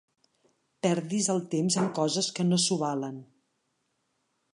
[0.85, 3.21] Perdis el temps en coses que no s'ho valen.